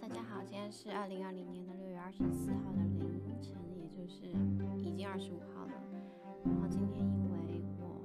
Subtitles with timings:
[0.00, 4.26] 大家好，今天是二零二零年的六月二十四号的凌晨，也就是
[4.76, 5.72] 已经二十五号了。
[6.44, 8.02] 然后今天因为我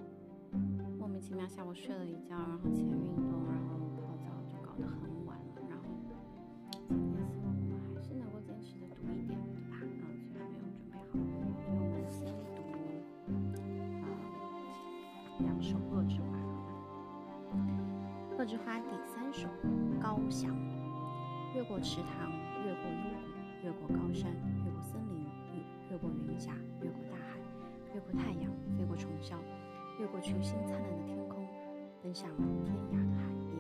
[1.00, 5.62] 莫名其妙下午睡了一觉，然后起来运动，然后泡澡就搞得很晚了。
[5.68, 9.82] 然后今天希望我们还是能够坚持的读一点，对吧？
[9.82, 12.62] 嗯，虽然没有准备好，所以我们先读
[14.06, 14.08] 啊
[15.40, 16.38] 两首恶之花，
[18.38, 19.50] 恶之花第三首
[20.00, 20.56] 《高翔》。
[21.56, 22.32] 越过池塘，
[22.64, 24.32] 越过幽谷，越过高山，
[24.64, 25.26] 越过森林，
[25.90, 27.40] 越过云霞，越过大海，
[27.94, 29.36] 越过太阳，飞过虫啸，
[30.00, 31.48] 越过群星灿烂的天空，
[32.04, 32.30] 奔向
[32.64, 33.58] 天涯的海边，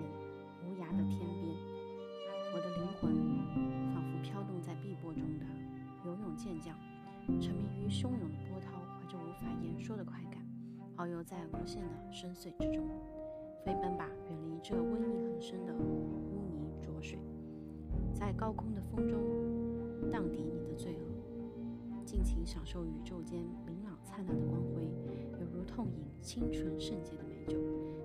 [0.63, 1.55] 无涯的天边。
[2.53, 3.11] 我的灵魂
[3.93, 5.45] 仿佛飘动在碧波中的
[6.05, 6.75] 游泳健将，
[7.41, 10.41] 沉迷于汹涌的波涛，怀着无法言说的快感，
[10.97, 12.87] 遨游在无限的深邃之中。
[13.65, 15.73] 飞奔吧，远离这瘟疫横生的。
[18.19, 19.17] 在高空的风中
[20.11, 24.83] 荡涤你的罪恶，尽情享受宇宙间明朗灿烂的光辉，
[25.39, 27.57] 犹如痛饮清纯圣洁的美酒，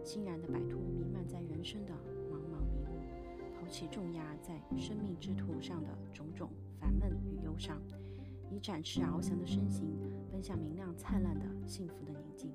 [0.04, 1.92] 欣然地摆脱弥漫在人生的
[2.30, 6.48] 茫茫迷雾，抛弃重压在生命之途上的种种
[6.78, 7.82] 烦闷与忧伤，
[8.52, 9.84] 以展翅翱翔的身形
[10.30, 12.52] 奔向明亮灿烂的幸福的宁静，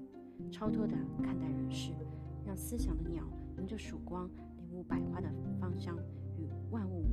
[0.50, 1.92] 超脱地看待人世，
[2.46, 3.22] 让思想的鸟
[3.58, 5.98] 迎着曙光领悟百花的芳香
[6.38, 7.06] 与万物。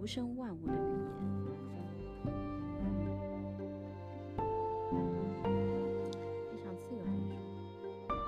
[0.00, 0.76] 无声万物的语
[1.46, 1.60] 言，
[6.50, 7.36] 非常自由的一种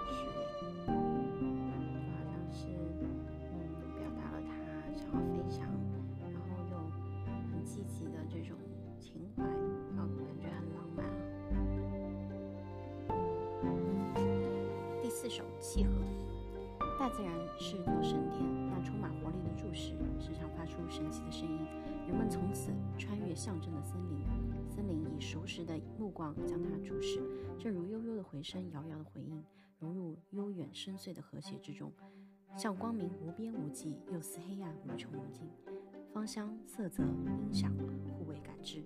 [0.06, 0.36] 序列，
[0.84, 0.92] 就
[2.12, 2.68] 好像是
[3.00, 3.56] 嗯，
[3.96, 4.48] 表达了他
[4.92, 5.64] 想要飞翔，
[6.20, 6.72] 然后又
[7.50, 8.54] 很积极的这种
[9.00, 11.00] 情怀，然后感觉很浪漫。
[15.02, 15.90] 第四首《契合》，
[16.98, 18.71] 大自然是座神殿，
[25.22, 27.22] 熟识的目光将它注视，
[27.56, 29.42] 正如悠悠的回声，遥遥的回应，
[29.78, 31.92] 融入悠远深邃的和谐之中，
[32.56, 35.48] 像光明无边无际，又似黑暗无穷无尽。
[36.12, 37.72] 芳香、色泽、音响
[38.10, 38.84] 互为感知，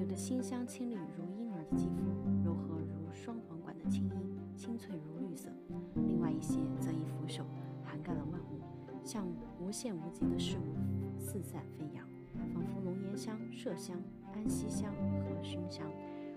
[0.00, 2.02] 有的馨香清丽如婴儿的肌肤，
[2.44, 5.48] 柔和如双簧管的清音，清脆如绿色；
[5.94, 7.46] 另外一些则以扶手
[7.84, 8.60] 涵盖了万物，
[9.04, 9.24] 像
[9.60, 12.09] 无限无极的事物四散飞扬。
[12.34, 13.96] 仿佛龙涎香、麝香、
[14.32, 15.86] 安息香和熏香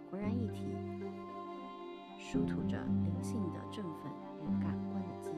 [0.09, 0.65] 浑然一体，
[2.17, 4.11] 殊吐着灵性的振奋
[4.41, 5.37] 与感官的激昂。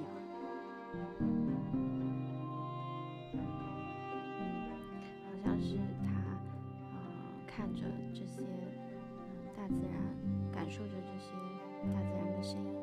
[5.24, 6.08] 好像是他，
[6.92, 6.98] 呃，
[7.46, 7.84] 看着
[8.14, 10.02] 这些，嗯，大自然，
[10.52, 11.34] 感受着这些
[11.94, 12.74] 大自然的声音